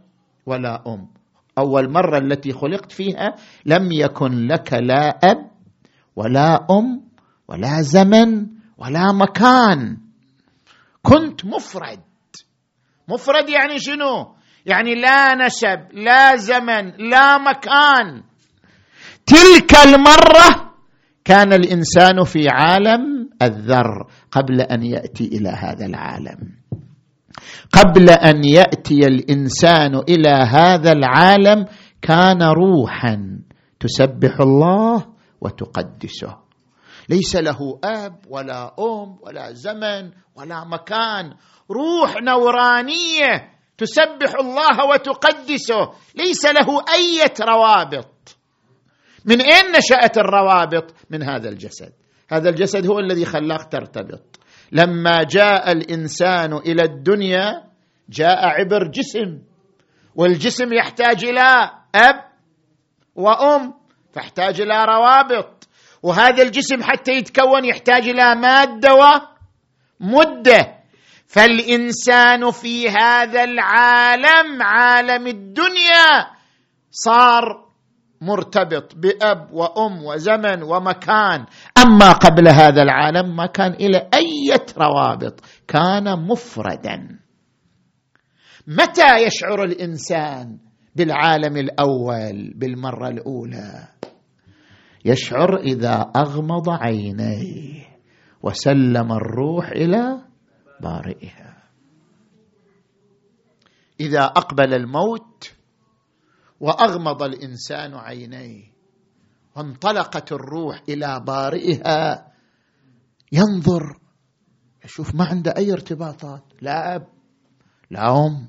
ولا 0.47 0.83
أم. 0.87 1.09
أول 1.59 1.90
مرة 1.90 2.18
التي 2.18 2.52
خلقت 2.52 2.92
فيها 2.92 3.35
لم 3.66 3.92
يكن 3.92 4.47
لك 4.47 4.73
لا 4.73 5.09
أب 5.09 5.50
ولا 6.16 6.66
أم 6.71 7.03
ولا 7.48 7.82
زمن 7.82 8.46
ولا 8.78 9.12
مكان. 9.12 9.98
كنت 11.02 11.44
مفرد. 11.44 12.00
مفرد 13.08 13.48
يعني 13.48 13.78
شنو؟ 13.78 14.34
يعني 14.66 14.94
لا 14.94 15.34
نسب 15.34 15.78
لا 15.92 16.36
زمن 16.36 17.08
لا 17.10 17.38
مكان. 17.38 18.22
تلك 19.26 19.74
المرة 19.86 20.74
كان 21.24 21.52
الإنسان 21.52 22.24
في 22.24 22.48
عالم 22.48 23.30
الذر 23.42 24.06
قبل 24.30 24.60
أن 24.60 24.82
يأتي 24.82 25.24
إلى 25.24 25.48
هذا 25.48 25.86
العالم. 25.86 26.38
قبل 27.72 28.10
أن 28.10 28.44
يأتي 28.44 29.06
الإنسان 29.06 29.94
إلى 30.08 30.28
هذا 30.28 30.92
العالم 30.92 31.66
كان 32.02 32.42
روحا 32.42 33.40
تسبح 33.80 34.40
الله 34.40 35.06
وتقدسه. 35.40 36.43
ليس 37.08 37.37
له 37.37 37.78
أب 37.84 38.16
ولا 38.28 38.75
أم 38.78 39.18
ولا 39.23 39.52
زمن 39.52 40.11
ولا 40.37 40.64
مكان. 40.64 41.34
روح 41.70 42.14
نورانية 42.23 43.50
تسبح 43.78 44.32
الله 44.40 44.84
وتقدسه. 44.90 45.90
ليس 46.14 46.46
له 46.46 46.84
أي 46.94 47.25
روابط. 47.40 48.37
من 49.25 49.40
أين 49.40 49.73
نشأت 49.73 50.18
الروابط؟ 50.18 50.94
من 51.11 51.23
هذا 51.23 51.49
الجسد. 51.49 51.92
هذا 52.30 52.49
الجسد 52.49 52.87
هو 52.87 52.99
الذي 52.99 53.25
خلاك 53.25 53.73
ترتبط. 53.73 54.40
لما 54.73 55.23
جاء 55.23 55.73
الإنسان 55.73 56.52
إلى 56.52 56.82
الدنيا 56.82 57.64
جاء 58.08 58.46
عبر 58.46 58.88
جسم. 58.88 59.38
والجسم 60.14 60.73
يحتاج 60.73 61.25
إلى 61.25 61.70
أب 61.94 62.25
وأم 63.14 63.75
فاحتاج 64.12 64.61
إلى 64.61 64.84
روابط. 64.84 65.53
وهذا 66.04 66.42
الجسم 66.42 66.82
حتى 66.82 67.12
يتكون 67.12 67.64
يحتاج 67.64 68.08
إلى 68.08 68.34
مادة 68.34 68.88
ومده 70.00 70.75
فالإنسان 71.26 72.50
في 72.50 72.88
هذا 72.90 73.44
العالم 73.44 74.62
عالم 74.62 75.26
الدنيا 75.26 76.26
صار 76.90 77.64
مرتبط 78.20 78.94
بأب 78.94 79.52
وأم 79.52 80.04
وزمن 80.04 80.62
ومكان. 80.62 81.46
أما 81.78 82.12
قبل 82.12 82.49
هذا 82.49 82.82
العالم 82.82 83.37
ما 83.37 83.46
كان 83.46 83.73
إلى 83.73 84.08
أي 84.14 84.56
روابط 84.78 85.40
كان 85.68 86.26
مفردا. 86.26 87.18
متى 88.66 89.26
يشعر 89.26 89.62
الإنسان 89.64 90.58
بالعالم 90.96 91.56
الأول 91.56 92.52
بالمرة 92.56 93.08
الأولى؟ 93.08 93.88
يشعر 95.04 95.56
إذا 95.56 96.11
أغمض 96.16 96.70
عينيه 96.70 97.84
وسلم 98.42 99.12
الروح 99.12 99.68
إلى 99.68 100.25
بارئها. 100.80 101.62
إذا 104.00 104.25
أقبل 104.25 104.75
الموت 104.75 105.52
وأغمض 106.61 107.23
الإنسان 107.23 107.94
عينيه 107.94 108.73
وانطلقت 109.56 110.32
الروح 110.32 110.82
إلى 110.88 111.20
بارئها 111.26 112.32
ينظر 113.32 113.99
يشوف 114.84 115.14
ما 115.14 115.25
عنده 115.25 115.54
أي 115.56 115.73
ارتباطات 115.73 116.44
لا 116.62 116.94
أب 116.94 117.06
لا 117.90 118.26
أم 118.26 118.49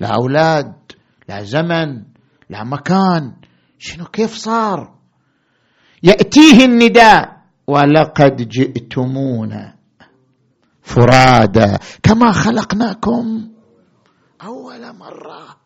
لا 0.00 0.08
أولاد 0.14 0.92
لا 1.28 1.42
زمن 1.42 2.04
لا 2.50 2.64
مكان 2.64 3.36
شنو 3.78 4.04
كيف 4.04 4.34
صار؟ 4.34 4.97
يأتيه 6.02 6.64
النداء 6.64 7.38
ولقد 7.66 8.48
جئتمونا 8.48 9.74
فرادا 10.82 11.78
كما 12.02 12.32
خلقناكم 12.32 13.48
أول 14.44 14.96
مرة. 14.96 15.56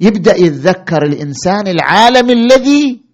يبدأ 0.00 0.36
يتذكر 0.36 1.02
الإنسان 1.02 1.68
العالم 1.68 2.30
الذي 2.30 3.04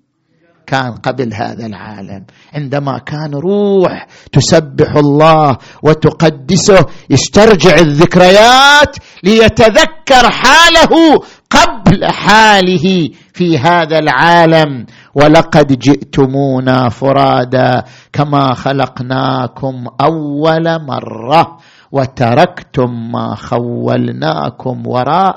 كان 0.67 0.93
قبل 0.93 1.35
هذا 1.35 1.67
العالم. 1.67 2.25
عندما 2.55 2.99
كان 2.99 3.35
روح 3.35 4.07
تسبح 4.33 4.95
الله 4.97 5.59
وتقدسه 5.83 6.87
يسترجع 7.11 7.75
الذكريات 7.75 8.97
ليتذكر 9.23 10.31
حاله 10.31 11.21
قبل 11.51 12.05
حاله 12.05 13.11
في 13.35 13.59
هذا 13.59 13.99
العالم. 13.99 14.87
ولقد 15.15 15.79
جئتمونا 15.79 16.89
فرادا 16.89 17.85
كما 18.13 18.55
خلقناكم 18.55 19.85
أول 20.01 20.87
مرة 20.87 21.59
وتركتم 21.93 23.13
ما 23.13 23.35
خولناكم 23.35 24.87
وراء 24.87 25.37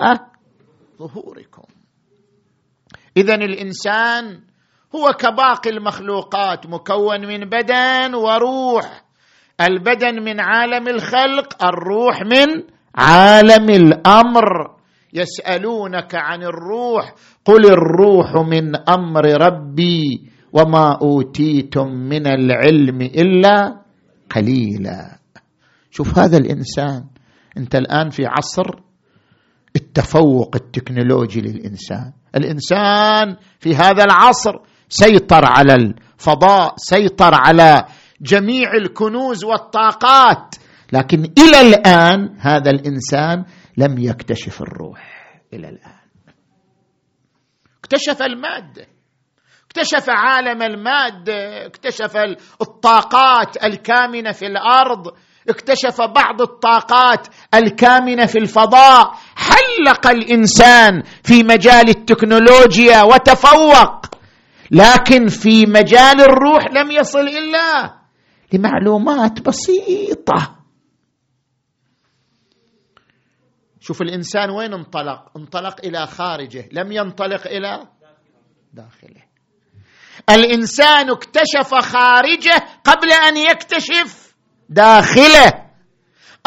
ظهوركم. 1.00 1.64
اذا 3.18 3.36
الإنسان 3.36 4.40
هو 4.96 5.14
كباقي 5.20 5.70
المخلوقات 5.70 6.68
مكون 6.68 7.28
من 7.28 7.50
بدن 7.50 8.16
وروح. 8.16 9.04
البدن 9.62 10.24
من 10.24 10.40
عالم 10.40 10.88
الخلق 10.88 11.66
الروح 11.66 12.22
من 12.22 12.64
عالم 12.96 13.70
الأمر. 13.70 14.73
يسألونك 15.14 16.16
عن 16.16 16.44
الروح 16.44 17.14
قل 17.46 17.66
الروح 17.66 18.36
من 18.36 18.76
أمر 18.90 19.26
ربي 19.26 20.30
وما 20.54 20.98
أوتيتم 21.02 21.88
من 21.88 22.28
العلم 22.28 23.02
إلا 23.02 23.82
قليلا. 24.36 25.18
شوف 25.92 26.20
هذا 26.20 26.38
الإنسان 26.38 27.04
أنت 27.58 27.76
الآن 27.76 28.10
في 28.10 28.26
عصر 28.26 28.70
التفوق 29.76 30.56
التكنولوجي 30.56 31.42
للإنسان. 31.42 32.12
الإنسان 32.36 33.36
في 33.60 33.76
هذا 33.76 34.04
العصر 34.04 34.54
سيطر 34.90 35.46
على 35.46 35.74
الفضاء 35.74 36.74
سيطر 36.78 37.32
على 37.34 37.86
جميع 38.22 38.74
الكنوز 38.74 39.44
والطاقات 39.44 40.56
لكن 40.94 41.20
إلى 41.20 41.62
الآن 41.62 42.30
هذا 42.40 42.72
الإنسان 42.72 43.44
لم 43.78 43.98
يكتشف 43.98 44.62
الروح 44.62 45.32
إلى 45.54 45.70
الآن. 45.70 46.04
اكتشف 47.80 48.22
المادة. 48.22 48.88
اكتشف 49.66 50.06
عالم 50.10 50.62
المادة. 50.62 51.66
اكتشف 51.66 52.18
الطاقات 52.62 53.64
الكامنة 53.64 54.32
في 54.32 54.46
الأرض. 54.46 55.14
اكتشف 55.50 56.02
بعض 56.02 56.42
الطاقات 56.42 57.28
الكامنة 57.54 58.26
في 58.26 58.38
الفضاء. 58.38 59.14
حلق 59.36 60.08
الإنسان 60.08 61.04
في 61.24 61.44
مجال 61.44 61.90
التكنولوجيا 61.90 63.04
وتفوق. 63.04 64.06
لكن 64.72 65.28
في 65.28 65.66
مجال 65.66 66.22
الروح 66.22 66.64
لم 66.72 66.92
يصل 66.92 67.28
إلا 67.28 67.94
لمعلومات 68.54 69.42
بسيطة. 69.42 70.63
شوف 73.84 74.02
الإنسان 74.02 74.50
وين 74.50 74.74
انطلق؟ 74.74 75.38
انطلق 75.38 75.86
إلى 75.86 76.08
خارجه 76.08 76.70
لم 76.72 76.92
ينطلق 76.92 77.48
إلى 77.48 77.88
داخله. 78.74 79.24
الإنسان 80.30 81.10
اكتشف 81.10 81.76
خارجه 81.76 82.64
قبل 82.84 83.12
أن 83.12 83.38
يكتشف 83.38 84.36
داخله. 84.70 85.52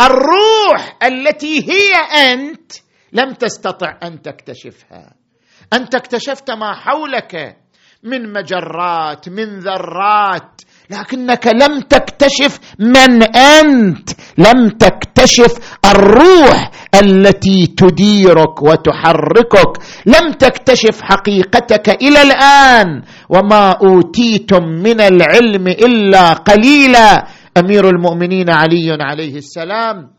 الروح 0.00 0.96
التي 1.02 1.70
هي 1.72 1.92
أنت 2.32 2.72
لم 3.12 3.32
تستطع 3.32 3.98
أن 4.02 4.22
تكتشفها. 4.22 5.14
أنت 5.72 5.94
اكتشفت 5.94 6.50
ما 6.50 6.74
حولك 6.74 7.56
من 8.02 8.32
مجرات 8.32 9.28
من 9.28 9.58
ذرات 9.58 10.60
لكنك 10.90 11.46
لم 11.46 11.80
تكتشف 11.80 12.60
من 12.78 13.22
أنت. 13.36 14.10
لم 14.38 14.68
تكتشف 14.68 15.78
الروح 15.84 16.70
التي 17.00 17.66
تديرك 17.66 18.62
وتحركك. 18.62 19.72
لم 20.06 20.32
تكتشف 20.32 21.00
حقيقتك 21.02 22.02
إلى 22.02 22.22
الآن. 22.22 23.02
وما 23.28 23.70
أوتيتم 23.70 24.62
من 24.62 25.00
العلم 25.00 25.68
إلا 25.68 26.32
قليلا. 26.32 27.26
أمير 27.56 27.88
المؤمنين 27.88 28.50
علي 28.50 28.96
عليه 29.00 29.36
السلام. 29.36 30.10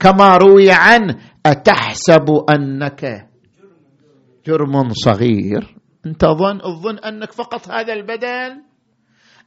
كما 0.00 0.36
روي 0.36 0.70
عنه 0.70 1.16
أتحسب 1.46 2.26
أنك 2.50 3.26
جرم 4.46 4.92
صغير. 4.92 5.76
أنت 6.06 6.24
ظن 6.24 6.60
الظن 6.64 6.98
أنك 6.98 7.32
فقط 7.32 7.68
هذا 7.70 7.92
البدن؟ 7.92 8.69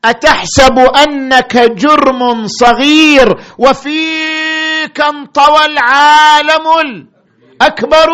أتحسب 0.05 0.79
أنك 0.79 1.57
جرم 1.57 2.47
صغير 2.47 3.27
وفيك 3.57 5.01
انطوى 5.01 5.65
العالم 5.65 6.65
الأكبر؟ 6.85 8.09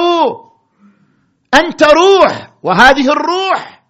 أنت 1.54 1.84
روح 1.84 2.52
وهذه 2.64 3.12
الروح 3.12 3.84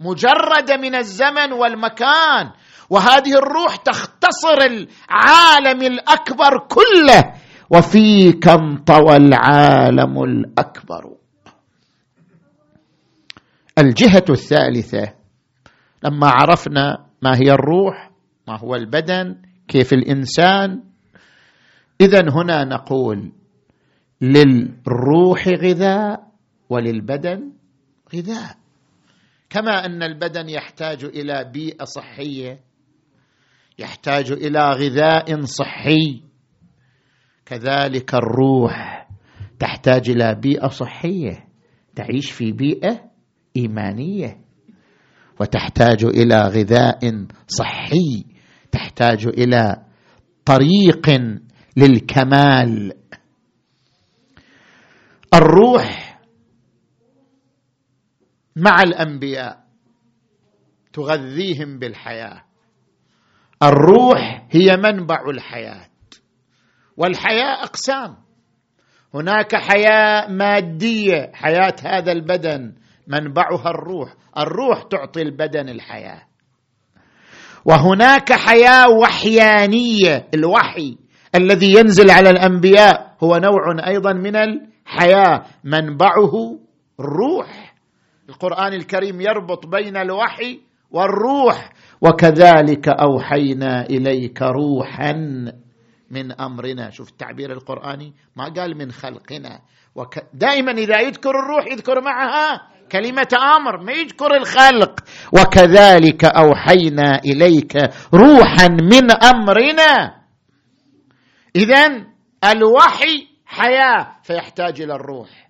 مجرده 0.00 0.76
من 0.76 0.94
الزمن 0.94 1.52
والمكان 1.52 2.50
وهذه 2.90 3.38
الروح 3.38 3.76
تختصر 3.76 4.58
العالم 4.60 5.82
الأكبر 5.82 6.58
كله 6.68 7.32
وفيك 7.70 8.48
انطوى 8.48 9.16
العالم 9.16 10.22
الأكبر. 10.22 11.04
الجهة 13.78 14.24
الثالثة 14.30 15.12
لما 16.04 16.28
عرفنا 16.30 17.11
ما 17.22 17.36
هي 17.36 17.50
الروح؟ 17.52 18.10
ما 18.48 18.58
هو 18.58 18.74
البدن؟ 18.74 19.42
كيف 19.68 19.92
الإنسان؟ 19.92 20.82
اذا 22.00 22.20
هنا 22.30 22.64
نقول 22.64 23.32
للروح 24.20 25.48
غذاء 25.48 26.28
وللبدن 26.68 27.52
غذاء. 28.14 28.56
كما 29.50 29.86
أن 29.86 30.02
البدن 30.02 30.48
يحتاج 30.48 31.04
إلى 31.04 31.50
بيئة 31.52 31.84
صحية 31.84 32.60
يحتاج 33.78 34.32
إلى 34.32 34.70
غذاء 34.72 35.44
صحي. 35.44 36.22
كذلك 37.46 38.14
الروح 38.14 39.08
تحتاج 39.58 40.10
إلى 40.10 40.34
بيئة 40.34 40.68
صحية 40.68 41.48
تعيش 41.94 42.30
في 42.30 42.52
بيئة 42.52 43.10
إيمانية. 43.56 44.40
وتحتاج 45.42 46.04
إلى 46.04 46.40
غذاء 46.42 47.26
صحي 47.48 48.24
تحتاج 48.72 49.26
إلى 49.26 49.84
طريق 50.44 51.10
للكمال. 51.76 52.92
الروح 55.34 56.20
مع 58.56 58.82
الأنبياء 58.82 59.64
تغذيهم 60.92 61.78
بالحياة. 61.78 62.44
الروح 63.62 64.46
هي 64.50 64.76
منبع 64.76 65.30
الحياة 65.30 65.88
والحياة 66.96 67.62
أقسام. 67.62 68.16
هناك 69.14 69.56
حياة 69.56 70.28
مادية 70.28 71.30
حياة 71.34 71.76
هذا 71.84 72.12
البدن 72.12 72.74
منبعها 73.06 73.70
الروح. 73.70 74.14
الروح 74.38 74.82
تعطي 74.82 75.22
البدن 75.22 75.68
الحياة. 75.68 76.22
وهناك 77.64 78.32
حياة 78.32 78.88
وحيانية. 78.88 80.28
الوحي 80.34 80.96
الذي 81.34 81.72
ينزل 81.72 82.10
على 82.10 82.30
الأنبياء 82.30 83.16
هو 83.22 83.36
نوع 83.36 83.86
أيضا 83.86 84.12
من 84.12 84.36
الحياة. 84.36 85.42
منبعه 85.64 86.58
الروح. 87.00 87.74
القرآن 88.28 88.72
الكريم 88.72 89.20
يربط 89.20 89.66
بين 89.66 89.96
الوحي 89.96 90.60
والروح. 90.90 91.72
وكذلك 92.00 92.88
أوحينا 92.88 93.86
إليك 93.86 94.42
روحا 94.42 95.12
من 96.10 96.32
أمرنا. 96.32 96.90
شوف 96.90 97.08
التعبير 97.08 97.52
القرآني. 97.52 98.12
ما 98.36 98.44
قال 98.44 98.78
من 98.78 98.92
خلقنا. 98.92 99.60
وك... 99.94 100.18
دائما 100.34 100.72
إذا 100.72 101.00
يذكر 101.00 101.30
الروح 101.30 101.66
يذكر 101.66 102.00
معها 102.00 102.71
كلمة 102.92 103.28
آمر 103.56 103.84
ما 103.84 103.92
يذكر 103.92 104.36
الخلق. 104.36 105.00
وكذلك 105.32 106.24
أوحينا 106.24 107.20
إليك 107.24 107.76
روحا 108.14 108.68
من 108.68 109.10
أمرنا. 109.10 110.14
اذا 111.56 111.86
الوحي 112.44 113.26
حياة 113.46 114.06
فيحتاج 114.22 114.80
إلى 114.80 114.94
الروح. 114.94 115.48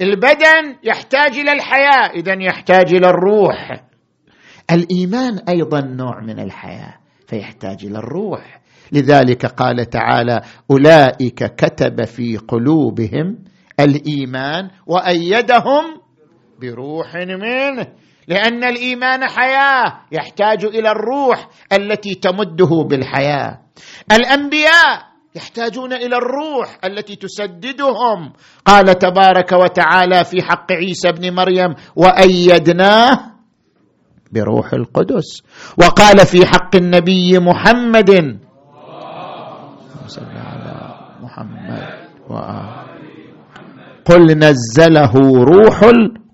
البدن 0.00 0.76
يحتاج 0.84 1.38
إلى 1.38 1.52
الحياة 1.52 2.10
اذا 2.14 2.36
يحتاج 2.40 2.94
إلى 2.94 3.06
الروح. 3.10 3.82
الإيمان 4.70 5.38
أيضا 5.48 5.80
نوع 5.80 6.20
من 6.20 6.40
الحياة 6.40 6.94
فيحتاج 7.28 7.84
إلى 7.84 7.98
الروح. 7.98 8.60
لذلك 8.92 9.46
قال 9.46 9.90
تعالى 9.90 10.40
أولئك 10.70 11.54
كتب 11.54 12.04
في 12.04 12.36
قلوبهم 12.36 13.38
الإيمان 13.80 14.70
وأيدهم 14.86 16.07
بروح 16.60 17.14
منه 17.14 17.86
لأن 18.28 18.64
الإيمان 18.64 19.28
حياة 19.28 20.00
يحتاج 20.12 20.64
إلى 20.64 20.90
الروح 20.90 21.48
التي 21.72 22.14
تمده 22.14 22.84
بالحياة. 22.90 23.58
الأنبياء 24.12 25.08
يحتاجون 25.34 25.92
إلى 25.92 26.16
الروح 26.16 26.78
التي 26.84 27.16
تسددهم. 27.16 28.32
قال 28.64 28.98
تبارك 28.98 29.52
وتعالى 29.52 30.24
في 30.24 30.42
حق 30.42 30.72
عيسى 30.72 31.08
ابن 31.08 31.34
مريم 31.34 31.74
وأيدناه 31.96 33.20
بروح 34.32 34.72
القدس. 34.72 35.42
وقال 35.78 36.26
في 36.26 36.46
حق 36.46 36.76
النبي 36.76 37.38
محمد 37.38 38.38
صل 40.06 40.24
على 40.24 40.94
محمد 41.22 41.88
وآل 42.28 42.88
قل 44.04 44.38
نزله 44.38 45.12
روح 45.44 45.80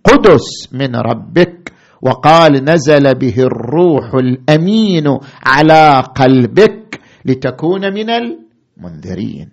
القدس 0.07 0.73
من 0.73 0.97
ربك 0.97 1.73
وقال 2.03 2.65
نزل 2.65 3.15
به 3.15 3.35
الروح 3.39 4.15
الأمين 4.15 5.05
على 5.47 6.01
قلبك 6.01 7.01
لتكون 7.25 7.95
من 7.95 8.11
المنذرين. 8.11 9.51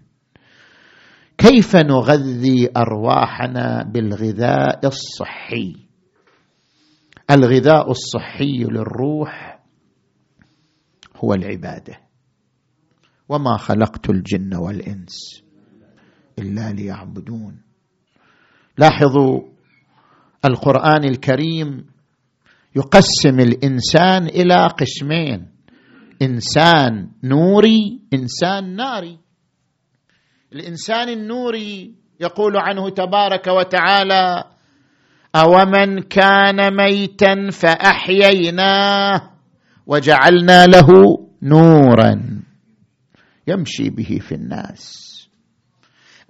كيف 1.38 1.76
نغذي 1.76 2.70
أرواحنا 2.78 3.84
بالغذاء 3.84 4.88
الصحي؟ 4.88 5.76
الغذاء 7.32 7.92
الصحي 7.92 8.64
للروح 8.64 9.60
هو 11.16 11.34
العبادة. 11.34 12.00
وما 13.30 13.58
خلقت 13.58 14.10
الجن 14.10 14.56
والإنس 14.56 15.44
إلا 16.40 16.72
ليعبدون. 16.72 17.62
لاحظوا 18.78 19.42
القرآن 20.46 21.04
الكريم 21.04 21.86
يقسم 22.76 23.40
الإنسان 23.40 24.28
إلى 24.28 24.68
قسمين. 24.68 25.48
إنسان 26.22 27.10
نوري 27.24 28.00
إنسان 28.14 28.76
ناري. 28.76 29.20
الإنسان 30.54 31.10
النوري 31.10 31.96
يقول 32.20 32.58
عنه 32.58 32.90
تبارك 32.90 33.48
وتعالى 33.48 34.44
اومن 35.36 36.02
كان 36.02 36.76
ميتا 36.76 37.50
فاحييناه 37.52 39.32
وجعلنا 39.88 40.66
له 40.66 40.88
نورا 41.42 42.42
يمشي 43.48 43.90
به 43.90 44.20
في 44.22 44.36
الناس. 44.36 45.08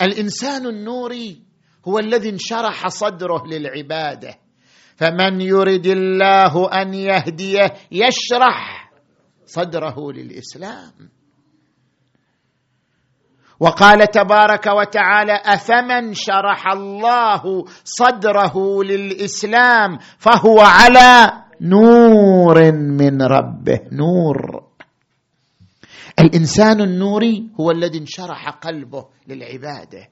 الإنسان 0.02 0.66
النوري 0.68 1.51
هو 1.88 2.00
الذي 2.00 2.30
انشرح 2.30 2.88
صدره 2.88 3.48
للعبادة. 3.48 4.40
فمن 4.96 5.42
يرد 5.42 5.86
الله 5.86 6.82
أن 6.82 6.94
يهديه 6.94 7.74
يشرح 7.92 8.92
صدره 9.46 10.12
للإسلام. 10.12 11.10
وقال 13.60 14.08
تبارك 14.08 14.68
وتعالى 14.68 15.34
أفمن 15.34 16.14
شرح 16.14 16.68
الله 16.68 17.66
صدره 17.84 18.84
للإسلام 18.84 19.98
فهو 20.18 20.60
على 20.60 21.32
نور 21.62 22.72
من 22.72 23.22
ربه 23.22 23.80
نور. 23.92 24.64
الإنسان 26.20 26.82
النوري 26.82 27.50
هو 27.60 27.72
الذي 27.72 27.98
انشرح 27.98 28.50
قلبه 28.50 29.06
للعبادة. 29.28 30.08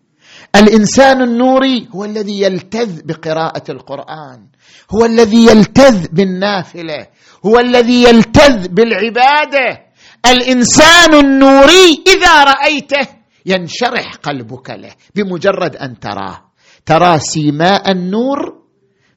الإنسان 0.56 1.22
النوري 1.22 1.88
هو 1.96 2.06
الذي 2.06 2.42
يلتذ 2.42 3.02
بقراءة 3.06 3.72
القرآن 3.72 4.48
هو 4.92 5.06
الذي 5.06 5.46
يلتذ 5.46 6.08
بالنافلة 6.12 7.08
هو 7.46 7.60
الذي 7.60 8.04
يلتذ 8.04 8.68
بالعبادة. 8.68 9.86
الإنسان 10.26 11.14
النوري 11.14 12.04
إذا 12.08 12.44
رأيته 12.44 13.08
ينشرح 13.46 14.16
قلبك 14.24 14.70
له 14.70 14.92
بمجرد 15.16 15.76
أن 15.76 16.00
تراه. 16.00 16.52
ترى 16.86 17.20
سيماء 17.20 17.92
النور 17.92 18.60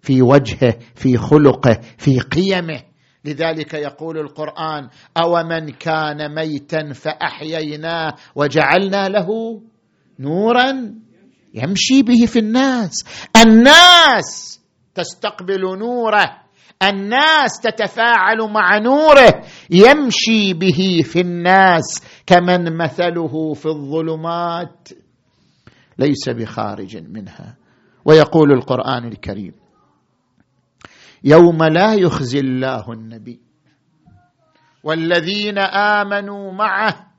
في 0.03 0.22
وجهه 0.22 0.79
في 0.94 1.16
خلقه 1.16 1.81
في 1.98 2.20
قيمه. 2.20 2.83
لذلك 3.25 3.75
يقول 3.75 4.18
القرآن 4.18 4.88
أو 5.16 5.42
من 5.42 5.68
كان 5.68 6.35
ميتا 6.35 6.92
فأحييناه 6.92 8.14
وجعلنا 8.35 9.09
له 9.09 9.29
نورا 10.18 10.94
يمشي 11.55 12.03
به 12.03 12.27
في 12.27 12.38
الناس. 12.38 12.92
الناس 13.37 14.61
تستقبل 14.94 15.79
نوره. 15.79 16.42
الناس 16.83 17.61
تتفاعل 17.61 18.51
مع 18.51 18.79
نوره. 18.79 19.44
يمشي 19.70 20.55
به 20.55 21.03
في 21.05 21.20
الناس 21.20 22.03
كمن 22.27 22.77
مثله 22.77 23.55
في 23.55 23.66
الظلمات. 23.66 24.88
ليس 25.98 26.29
بخارج 26.29 26.96
منها. 26.96 27.57
ويقول 28.05 28.53
القرآن 28.53 29.05
الكريم 29.09 29.55
يوم 31.25 31.62
لا 31.64 31.94
يخزي 31.94 32.40
الله 32.40 32.92
النبي. 32.92 33.40
والذين 34.85 35.59
آمنوا 35.59 36.53
معه 36.53 37.12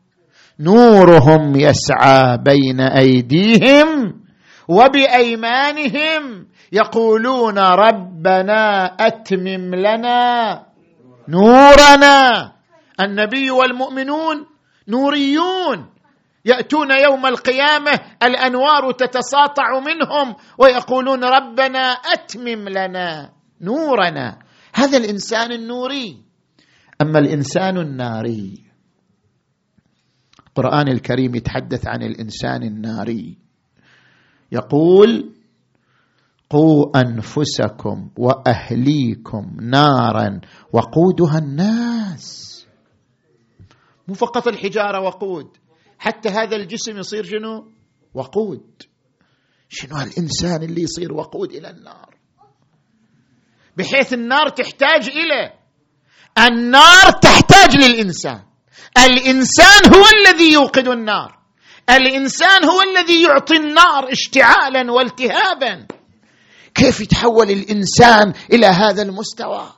نورهم 0.60 1.56
يسعى 1.56 2.38
بين 2.38 2.80
أيديهم 2.82 4.22
وبأيمانهم 4.68 6.48
يقولون 6.72 7.58
ربنا 7.58 8.86
أتمم 8.86 9.76
لنا 9.76 10.64
نورنا. 11.30 12.52
النبي 13.02 13.52
والمؤمنون 13.52 14.46
نوريون. 14.88 15.90
يأتون 16.46 16.92
يوم 16.92 17.26
القيامة 17.26 17.92
الأنوار 18.24 18.92
تتساطع 18.92 19.80
منهم 19.80 20.36
ويقولون 20.58 21.24
ربنا 21.24 21.84
أتمم 22.14 22.70
لنا 22.70 23.30
نورنا. 23.62 24.40
هذا 24.76 24.98
الإنسان 24.98 25.52
النوري. 25.52 26.18
أما 27.02 27.20
الإنسان 27.20 27.78
الناري 27.78 28.73
القرآن 30.58 30.88
الكريم 30.88 31.36
يتحدث 31.36 31.88
عن 31.88 32.04
الإنسان 32.04 32.64
الناري. 32.64 33.38
يقول 34.52 35.34
قوا 36.50 37.02
أنفسكم 37.02 38.10
وأهليكم 38.18 39.58
نارا 39.62 40.42
وقودها 40.74 41.38
الناس. 41.38 42.54
مو 44.08 44.14
فقط 44.14 44.48
الحجارة 44.48 45.00
وقود 45.00 45.58
حتى 46.00 46.30
هذا 46.30 46.56
الجسم 46.56 46.98
يصير 46.98 47.24
شنو؟ 47.24 47.72
وقود. 48.14 48.82
شنو 49.70 49.98
الإنسان 49.98 50.64
اللي 50.64 50.82
يصير 50.82 51.14
وقود 51.14 51.52
إلى 51.52 51.70
النار؟ 51.70 52.16
بحيث 53.78 54.14
النار 54.14 54.50
تحتاج 54.50 55.10
إلى 55.10 55.54
النار 56.48 57.12
تحتاج 57.22 57.76
للإنسان. 57.76 58.53
الإنسان 58.98 59.94
هو 59.94 60.06
الذي 60.20 60.54
يوقد 60.54 60.88
النار. 60.88 61.40
الإنسان 61.90 62.66
هو 62.66 62.82
الذي 62.82 63.24
يعطي 63.24 63.56
النار 63.58 64.12
اشتعالا 64.12 64.92
والتهابا. 64.92 65.88
كيف 66.76 67.02
يتحول 67.02 67.52
الإنسان 67.52 68.34
إلى 68.54 68.66
هذا 68.66 69.02
المستوى؟ 69.02 69.70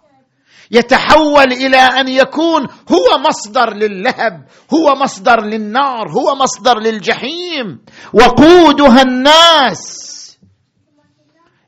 يتحول 0.71 1.53
إلى 1.53 1.77
أن 1.77 2.07
يكون 2.07 2.67
هو 2.91 3.17
مصدر 3.29 3.73
للهب 3.73 4.45
هو 4.73 4.95
مصدر 4.95 5.45
للنار 5.45 6.09
هو 6.11 6.35
مصدر 6.35 6.79
للجحيم. 6.79 7.79
وقودها 8.13 9.01
الناس. 9.01 10.15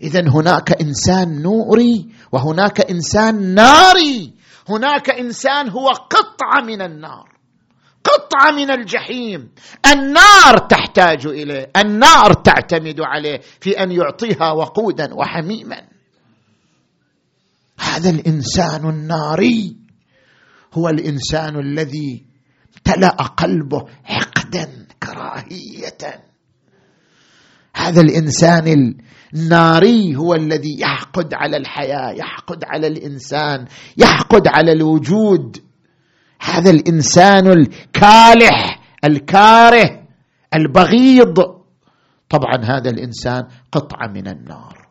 اذا 0.02 0.22
هناك 0.30 0.82
إنسان 0.82 1.42
نوري 1.42 2.06
وهناك 2.32 2.92
إنسان 2.92 3.56
ناري. 3.56 4.34
هناك 4.70 5.10
إنسان 5.10 5.70
هو 5.70 5.88
قطعة 5.90 6.62
من 6.66 6.82
النار 6.82 7.38
قطعة 8.04 8.52
من 8.52 8.72
الجحيم. 8.72 9.52
النار 9.92 10.58
تحتاج 10.58 11.28
إليه 11.28 11.72
النار 11.78 12.34
تعتمد 12.34 13.02
عليه 13.02 13.42
في 13.62 13.84
أن 13.84 13.92
يعطيها 13.92 14.52
وقودا 14.52 15.14
وحميما. 15.14 15.88
هذا 17.80 18.10
الإنسان 18.10 18.90
الناري 18.90 19.78
هو 20.74 20.90
الإنسان 20.90 21.60
الذي 21.60 22.26
امتلا 22.78 23.10
قلبه 23.10 23.86
حقدا 24.04 24.88
كراهية. 25.04 26.24
هذا 27.88 28.02
الإنسان 28.02 28.96
الناري 29.34 30.16
هو 30.16 30.34
الذي 30.34 30.80
يحقد 30.80 31.34
على 31.34 31.58
الحياة 31.58 32.12
يحقد 32.12 32.64
على 32.66 32.88
الإنسان 32.88 33.66
يحقد 33.98 34.48
على 34.48 34.72
الوجود. 34.72 35.58
هذا 36.42 36.70
الإنسان 36.70 37.48
الكالح 37.48 38.80
الكاره 39.04 40.04
البغيض. 40.56 41.36
طبعا 42.30 42.58
هذا 42.64 42.90
الإنسان 42.90 43.48
قطعة 43.72 44.08
من 44.08 44.28
النار. 44.28 44.88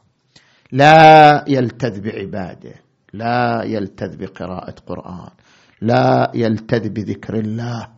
لا 0.73 1.45
يلتذ 1.49 2.01
بعباده 2.01 2.75
لا 3.13 3.63
يلتذ 3.65 4.17
بقراءة 4.17 4.75
قرآن 4.87 5.31
لا 5.83 6.33
يلتذ 6.35 6.89
بذكر 6.89 7.35
الله 7.35 7.89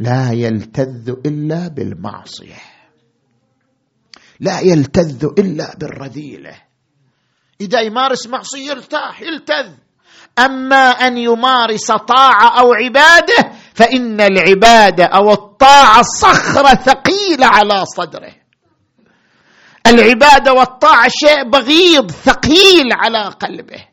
لا 0.00 0.30
يلتذ 0.32 1.14
إلا 1.26 1.68
بالمعصية. 1.68 2.73
لا 4.44 4.60
يلتذ 4.60 5.24
إلا 5.38 5.76
بالرذيلة. 5.78 6.54
إذا 7.60 7.80
يمارس 7.80 8.26
معصية 8.26 8.70
يرتاح 8.70 9.22
يلتذ. 9.22 9.72
أما 10.38 10.90
أن 10.90 11.18
يمارس 11.18 11.92
طاعة 11.92 12.60
أو 12.60 12.72
عبادة 12.72 13.52
فإن 13.74 14.20
العبادة 14.20 15.04
أو 15.04 15.32
الطاعة 15.32 16.02
صخرة 16.02 16.74
ثقيلة 16.74 17.46
على 17.46 17.84
صدره. 17.84 18.34
العبادة 19.86 20.52
والطاعة 20.52 21.08
شيء 21.08 21.50
بغيض 21.50 22.10
ثقيل 22.10 22.92
على 22.92 23.28
قلبه. 23.28 23.84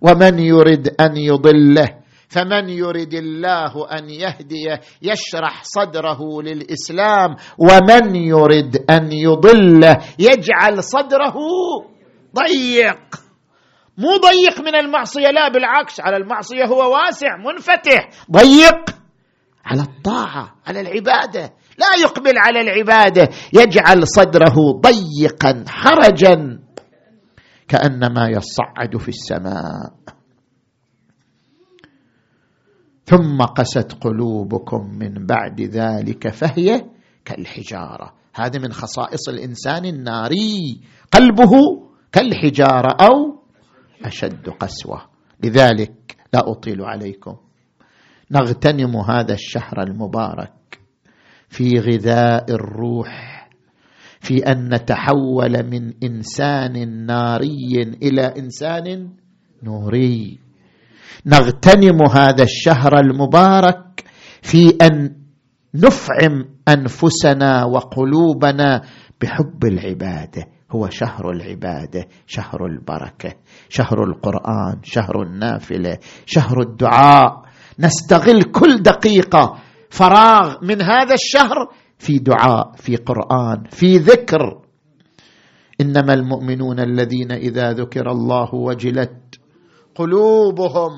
ومن 0.00 0.38
يرد 0.38 0.94
أن 1.00 1.16
يضله 1.16 2.03
فمن 2.34 2.68
يرد 2.68 3.14
الله 3.14 3.98
أن 3.98 4.10
يهديه 4.10 4.80
يشرح 5.02 5.62
صدره 5.62 6.42
للإسلام 6.42 7.36
ومن 7.58 8.16
يرد 8.16 8.84
أن 8.90 9.12
يضله 9.12 9.98
يجعل 10.18 10.82
صدره 10.82 11.36
ضيق. 12.34 13.00
مو 13.98 14.16
ضيق 14.16 14.60
من 14.60 14.74
المعصية 14.74 15.30
لا 15.30 15.48
بالعكس 15.48 16.00
على 16.00 16.16
المعصية 16.16 16.64
هو 16.64 16.94
واسع 16.94 17.36
منفتح 17.36 18.08
ضيق. 18.30 18.96
على 19.64 19.82
الطاعة 19.82 20.54
على 20.66 20.80
العبادة. 20.80 21.52
لا 21.78 22.02
يقبل 22.02 22.38
على 22.38 22.60
العبادة 22.60 23.28
يجعل 23.52 24.08
صدره 24.08 24.54
ضيقا 24.80 25.64
حرجا. 25.68 26.58
كأنما 27.68 28.28
يصعد 28.28 28.96
في 28.96 29.08
السماء. 29.08 30.13
ثم 33.06 33.42
قست 33.42 33.92
قلوبكم 33.92 34.98
من 34.98 35.26
بعد 35.26 35.60
ذلك 35.60 36.28
فهي 36.28 36.84
كالحجارة. 37.24 38.12
هذه 38.34 38.58
من 38.58 38.72
خصائص 38.72 39.28
الإنسان 39.28 39.84
الناري. 39.84 40.80
قلبه 41.12 41.50
كالحجارة 42.12 42.96
أو 43.06 43.42
أشد 44.04 44.48
قسوة. 44.48 45.02
لذلك 45.44 46.16
لا 46.34 46.50
أطيل 46.50 46.82
عليكم. 46.82 47.36
نغتنم 48.30 48.96
هذا 48.96 49.34
الشهر 49.34 49.82
المبارك 49.82 50.80
في 51.48 51.70
غذاء 51.78 52.50
الروح 52.50 53.48
في 54.20 54.38
أن 54.38 54.74
نتحول 54.74 55.70
من 55.70 55.92
إنسان 56.02 57.06
ناري 57.06 57.82
إلى 58.02 58.22
إنسان 58.22 59.10
نوري. 59.62 60.43
نغتنم 61.26 62.02
هذا 62.10 62.42
الشهر 62.42 62.98
المبارك 62.98 64.04
في 64.42 64.76
أن 64.82 65.16
نفعم 65.74 66.44
أنفسنا 66.68 67.64
وقلوبنا 67.64 68.82
بحب 69.20 69.64
العبادة. 69.64 70.46
هو 70.70 70.88
شهر 70.90 71.30
العبادة 71.30 72.06
شهر 72.26 72.66
البركة 72.66 73.34
شهر 73.68 74.04
القرآن 74.04 74.80
شهر 74.82 75.22
النافلة 75.22 75.98
شهر 76.26 76.60
الدعاء. 76.60 77.42
نستغل 77.78 78.42
كل 78.42 78.82
دقيقة 78.82 79.58
فراغ 79.90 80.56
من 80.62 80.82
هذا 80.82 81.14
الشهر 81.14 81.68
في 81.98 82.18
دعاء 82.18 82.72
في 82.76 82.96
قرآن 82.96 83.64
في 83.70 83.96
ذكر. 83.96 84.60
إنما 85.80 86.14
المؤمنون 86.14 86.80
الذين 86.80 87.32
إذا 87.32 87.72
ذكر 87.72 88.10
الله 88.10 88.54
وجلت 88.54 89.40
قلوبهم. 89.94 90.92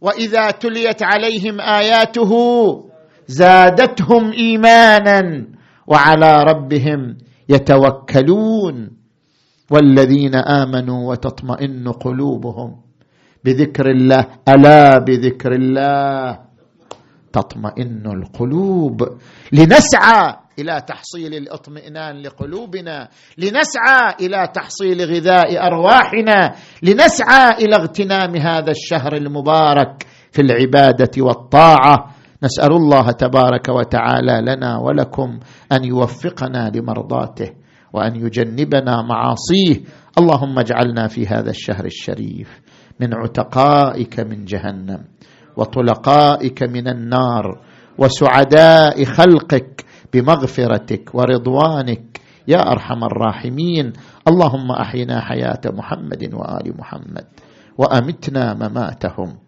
وإذا 0.00 0.50
تليت 0.50 1.02
عليهم 1.02 1.60
آياته 1.60 2.32
زادتهم 3.26 4.32
إيمانا 4.32 5.46
وعلى 5.86 6.32
ربهم 6.42 7.16
يتوكلون. 7.48 8.90
والذين 9.70 10.34
آمنوا 10.34 11.10
وتطمئن 11.10 11.88
قلوبهم 11.88 12.76
بذكر 13.44 13.90
الله 13.90 14.26
ألا 14.48 14.98
بذكر 14.98 15.52
الله. 15.52 16.38
تطمئن 17.32 18.06
القلوب. 18.06 19.02
لنسعى 19.52 20.34
إلى 20.58 20.80
تحصيل 20.86 21.34
الاطمئنان 21.34 22.22
لقلوبنا 22.22 23.08
لنسعى 23.38 24.14
إلى 24.20 24.48
تحصيل 24.54 25.00
غذاء 25.00 25.66
أرواحنا 25.66 26.54
لنسعى 26.82 27.50
إلى 27.58 27.76
اغتنام 27.76 28.36
هذا 28.36 28.70
الشهر 28.70 29.16
المبارك 29.16 30.06
في 30.32 30.42
العبادة 30.42 31.10
والطاعة. 31.18 32.14
نسأل 32.42 32.72
الله 32.72 33.10
تبارك 33.10 33.68
وتعالى 33.68 34.40
لنا 34.42 34.78
ولكم 34.78 35.40
أن 35.72 35.84
يوفقنا 35.84 36.72
لمرضاته 36.74 37.50
وأن 37.92 38.16
يجنبنا 38.16 39.02
معاصيه. 39.02 39.80
اللهم 40.18 40.58
اجعلنا 40.58 41.06
في 41.06 41.26
هذا 41.26 41.50
الشهر 41.50 41.84
الشريف 41.84 42.60
من 43.00 43.14
عتقائك 43.14 44.20
من 44.20 44.44
جهنم 44.44 45.04
وطلقائك 45.56 46.62
من 46.62 46.88
النار 46.88 47.60
وسعداء 47.98 49.04
خلقك 49.04 49.84
بمغفرتك 50.12 51.14
ورضوانك 51.14 52.20
يا 52.48 52.72
أرحم 52.72 53.04
الراحمين. 53.04 53.92
اللهم 54.28 54.70
أحينا 54.70 55.20
حياة 55.20 55.60
محمد 55.66 56.34
وآل 56.34 56.76
محمد 56.78 57.26
وأمتنا 57.78 58.54
مماتهم. 58.54 59.38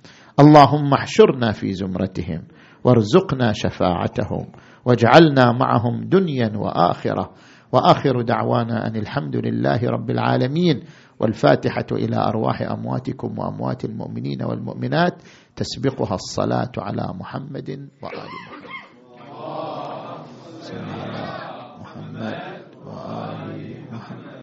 اللهم 0.40 0.92
احشرنا 0.92 1.53
في 1.53 1.72
زمرتهم 1.72 2.42
وارزقنا 2.85 3.53
شفاعتهم 3.53 4.46
واجعلنا 4.85 5.53
معهم 5.53 6.09
دنيا 6.09 6.53
وآخرة. 6.57 7.31
وآخر 7.72 8.20
دعوانا 8.22 8.87
أن 8.87 8.96
الحمد 8.96 9.37
لله 9.37 9.81
رب 9.83 10.11
العالمين 10.11 10.83
والفاتحة 11.20 11.87
إلى 11.92 12.16
أرواح 12.16 12.62
أمواتكم 12.62 13.38
وأموات 13.38 13.85
المؤمنين 13.85 14.42
والمؤمنات. 14.42 15.22
تسبقها 15.57 16.14
الصلاة 16.14 16.72
على 16.79 17.14
محمد 17.20 17.70
وآل 18.03 18.29
محمد. 18.29 18.62
محمد. 21.80 22.51